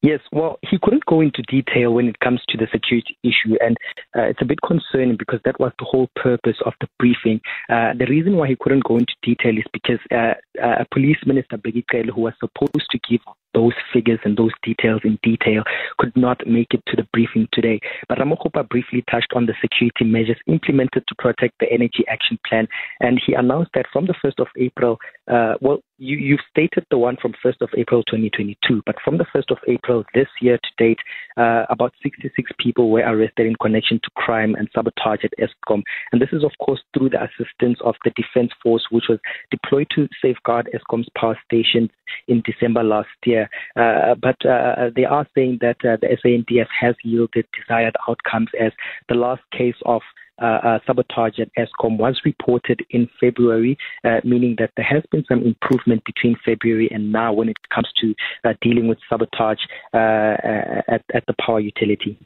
[0.00, 3.76] Yes, well, he couldn't go into detail when it comes to the security issue, and
[4.16, 7.40] uh, it's a bit concerning because that was the whole purpose of the briefing.
[7.68, 11.18] Uh, the reason why he couldn't go into detail is because uh, uh a police
[11.26, 13.20] minister, Bheki Cele, who was supposed to give
[13.54, 15.62] those figures and those details in detail,
[15.98, 17.80] could not make it to the briefing today.
[18.08, 22.68] But Ramokgopa briefly touched on the security measures implemented to protect the Energy Action Plan,
[23.00, 24.98] and he announced that from the 1st of April,
[25.30, 29.26] uh, well, you, you've stated the one from 1st of April 2022, but from the
[29.34, 30.98] 1st of April this year to date,
[31.37, 35.82] uh, about 66 people were arrested in connection to crime and sabotage at Eskom.
[36.12, 39.18] And this is, of course, through the assistance of the Defense Force, which was
[39.50, 41.90] deployed to safeguard Eskom's power stations
[42.28, 43.38] in December last year.
[43.77, 48.72] Uh, but uh, they are saying that uh, the SANDF has yielded desired outcomes as
[49.09, 50.03] the last case of
[50.40, 55.24] uh, uh, sabotage at Eskom was reported in February, uh, meaning that there has been
[55.29, 58.14] some improvement between February and now when it comes to
[58.62, 59.59] dealing with sabotage
[59.92, 62.16] at, at the power utility.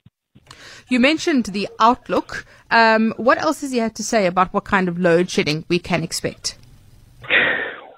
[0.88, 2.44] You mentioned the outlook.
[2.70, 5.78] Um, what else has he had to say about what kind of load shedding we
[5.78, 6.58] can expect?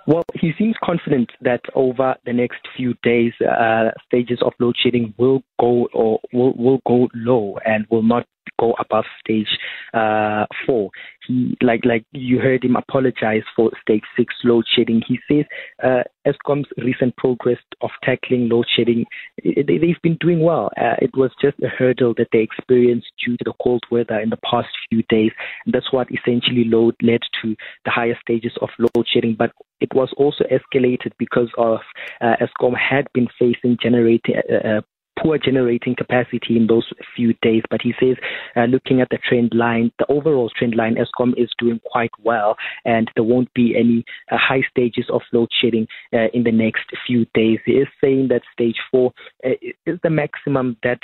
[0.07, 5.15] Well, he seems confident that over the next few days, uh, stages of load shedding
[5.17, 8.27] will go or will, will go low and will not
[8.59, 9.59] go above stage
[9.93, 10.91] uh, four.
[11.27, 15.03] He, like like you heard him apologize for stage six load shedding.
[15.07, 15.45] He says
[15.83, 19.05] uh, Eskom's recent progress of tackling load shedding,
[19.43, 20.71] they, have been doing well.
[20.77, 24.31] Uh, it was just a hurdle that they experienced due to the cold weather in
[24.31, 25.33] the past few days.
[25.65, 27.55] And that's what essentially load led to
[27.85, 29.37] the higher stages of load shedding.
[29.39, 31.81] But it was also escalated because of
[32.21, 34.81] uh, Eskom had been facing generating uh,
[35.19, 36.87] poor generating capacity in those
[37.17, 37.63] few days.
[37.71, 38.17] But he says,
[38.57, 42.57] uh, looking at the trend line, the overall trend line, Eskom is doing quite well,
[42.85, 46.85] and there won't be any uh, high stages of load shedding uh, in the next
[47.07, 47.59] few days.
[47.65, 49.13] He is saying that stage four
[49.45, 49.51] uh,
[49.87, 51.01] is the maximum that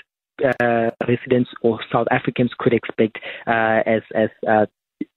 [0.61, 4.67] uh, residents or South Africans could expect uh, as as uh,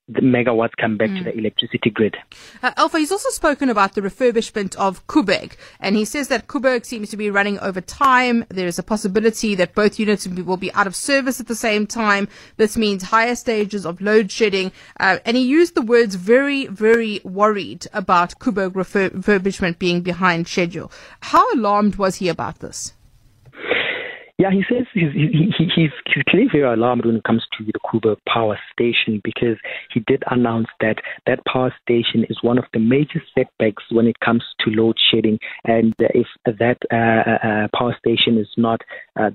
[0.09, 1.19] the megawatts come back mm.
[1.19, 2.17] to the electricity grid.
[2.61, 6.85] Uh, Alpha, he's also spoken about the refurbishment of Koeberg, and he says that Koeberg
[6.85, 8.45] seems to be running over time.
[8.49, 11.87] There is a possibility that both units will be out of service at the same
[11.87, 12.27] time.
[12.57, 17.21] This means higher stages of load shedding, uh, and he used the words very, very
[17.23, 20.91] worried about Koeberg refurbishment being behind schedule.
[21.21, 22.93] How alarmed was he about this?
[24.39, 27.73] Yeah, he says he's, he, he's, he's clearly very alarmed when it comes to the
[27.85, 29.57] Koeberg power station because
[29.91, 34.19] he did announce that that power station is one of the major setbacks when it
[34.21, 35.37] comes to load shedding.
[35.65, 38.81] And if that uh, uh, uh power station is not
[39.19, 39.29] uh,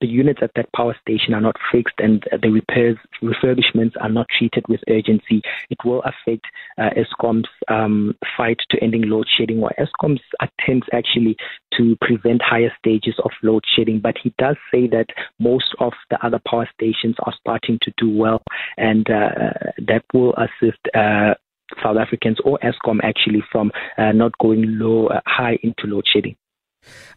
[0.00, 4.26] the units at that power station are not fixed and the repairs, refurbishments are not
[4.36, 6.44] treated with urgency, it will affect
[6.78, 11.36] uh, Eskom's um, fight to ending load shedding or Eskom's attempts actually
[11.76, 14.00] to prevent higher stages of load shedding.
[14.00, 15.06] But he does say that
[15.38, 18.42] most of the other power stations are starting to do well
[18.76, 21.34] and uh, that will assist uh,
[21.82, 26.36] South Africans or Eskom actually from uh, not going low, uh, high into load shedding.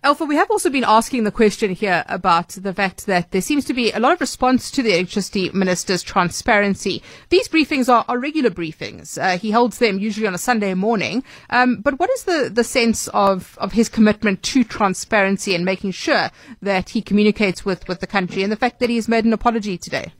[0.03, 3.65] Alpha, we have also been asking the question here about the fact that there seems
[3.65, 7.03] to be a lot of response to the electricity minister's transparency.
[7.29, 9.21] These briefings are, are regular briefings.
[9.21, 11.23] Uh, he holds them usually on a Sunday morning.
[11.49, 15.91] Um, but what is the, the sense of, of his commitment to transparency and making
[15.91, 19.25] sure that he communicates with, with the country and the fact that he has made
[19.25, 20.13] an apology today?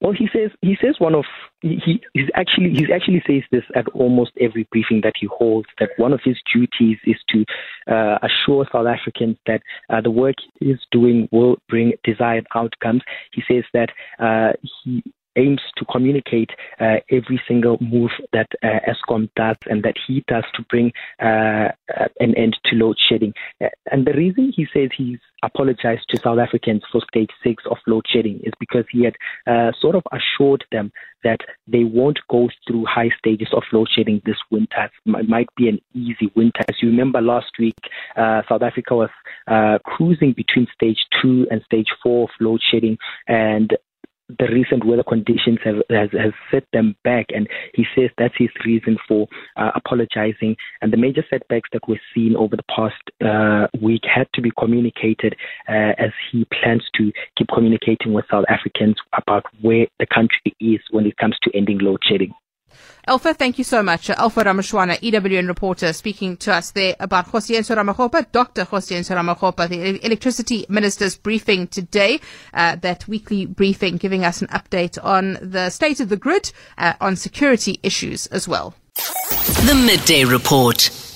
[0.00, 1.24] Well, he says he says one of
[1.60, 5.90] he he's actually he actually says this at almost every briefing that he holds that
[5.98, 7.44] one of his duties is to
[7.86, 13.02] uh, assure South Africans that uh, the work he's doing will bring desired outcomes.
[13.32, 14.52] He says that uh,
[14.84, 15.02] he
[15.36, 16.50] aims to communicate
[16.80, 21.68] uh, every single move that uh, Eskom does and that he does to bring uh,
[22.18, 23.32] an end to load shedding.
[23.62, 27.78] Uh, and the reason he says he's apologized to South Africans for stage six of
[27.86, 29.14] load shedding is because he had
[29.46, 34.20] uh, sort of assured them that they won't go through high stages of load shedding
[34.24, 34.90] this winter.
[35.06, 36.60] It might be an easy winter.
[36.68, 37.76] As you remember last week,
[38.16, 39.10] uh, South Africa was
[39.84, 42.96] cruising between stage two and stage four of load shedding,
[43.28, 43.76] and
[44.38, 48.50] the recent weather conditions have has, has set them back, and he says that's his
[48.64, 50.56] reason for uh, apologizing.
[50.82, 54.50] And the major setbacks that we've seen over the past uh, week had to be
[54.58, 55.36] communicated
[55.68, 60.80] uh, as he plans to keep communicating with South Africans about where the country is
[60.90, 62.32] when it comes to ending load shedding.
[63.06, 64.10] Alpha, thank you so much.
[64.10, 68.64] Alpha Ramushwana, EWN reporter, speaking to us there about Kgosientsho Ramokgopa, Dr.
[68.64, 72.20] Kgosientsho Ramokgopa, the electricity minister's briefing today,
[72.54, 76.92] uh, that weekly briefing giving us an update on the state of the grid, uh,
[77.00, 78.74] on security issues as well.
[78.94, 81.09] The Midday Report.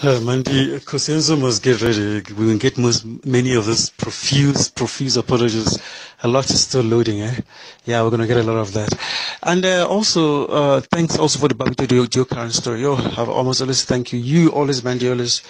[0.00, 2.22] Uh, Mandy, Kgosientsho must get ready.
[2.34, 5.76] We will get most, many of those profuse, profuse apologies.
[6.22, 7.40] A lot is still loading, eh?
[7.84, 8.94] Yeah, we're going to get a lot of that.
[9.42, 12.82] And uh, also, uh, thanks also for the Babita Deokaran story.
[12.82, 14.20] Yo, I've almost always thank you.
[14.20, 15.42] You always, Mandy, always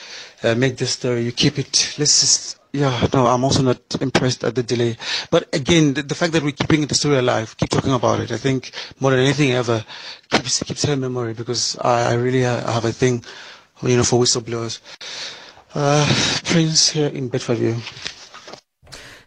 [0.42, 1.24] uh, make this story.
[1.24, 1.94] You keep it.
[1.98, 4.96] Let's just, yeah, no, I'm also not impressed at the delay.
[5.30, 8.32] But again, the, the, fact that we're keeping the story alive, keep talking about it,
[8.32, 9.84] I think more than anything ever
[10.30, 13.22] keeps, keeps her memory because I, I really have a thing
[13.83, 14.81] you know, for whistleblowers.
[15.74, 16.07] Uh,
[16.45, 18.18] Prince here in Bedfordview.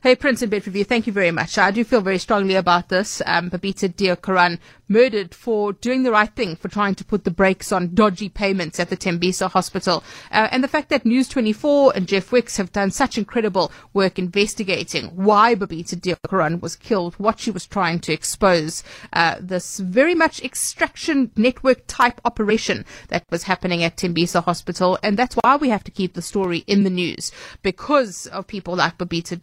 [0.04, 0.84] Hey, Prince in Review.
[0.84, 1.60] thank you very much.
[1.60, 3.22] I do feel very strongly about this.
[3.24, 4.58] Um, Babita Deokaran
[4.91, 8.80] murdered for doing the right thing, for trying to put the brakes on dodgy payments
[8.80, 10.04] at the Tembisa Hospital.
[10.32, 14.20] Uh, and the fact that News 24 and Jeff Wicks have done such incredible work
[14.20, 18.84] investigating why Babita Deokaran was killed, what she was trying to expose,
[19.14, 24.97] uh, this very much extraction network type operation that was happening at Tembisa Hospital.
[25.04, 27.32] And that's why we have to keep the story in the news
[27.62, 29.39] because of people like Babita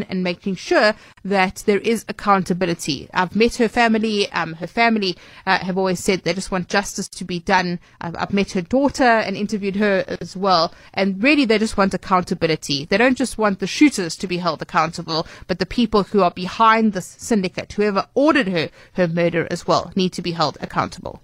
[0.00, 3.08] And making sure that there is accountability.
[3.12, 5.16] I've met her family, um, her family family
[5.46, 7.78] uh, have always said they just want justice to be done.
[8.00, 10.74] I've, I've met her daughter and interviewed her as well.
[10.94, 12.86] And really, they just want accountability.
[12.86, 16.30] They don't just want the shooters to be held accountable, but the people who are
[16.30, 21.20] behind this syndicate, whoever ordered her, her murder as well, need to be held accountable.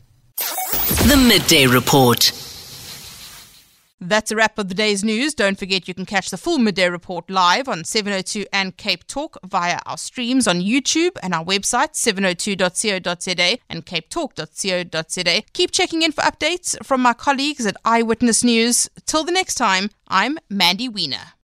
[1.08, 2.47] The Midday Report.
[4.00, 5.34] That's a wrap of the day's news.
[5.34, 9.38] Don't forget you can catch the full midday report live on 702 and Cape Talk
[9.44, 15.42] via our streams on YouTube and our website 702.co.za and capetalk.co.za.
[15.52, 18.88] Keep checking in for updates from my colleagues at Eyewitness News.
[19.04, 21.37] Till the next time, I'm Mandy Wiener.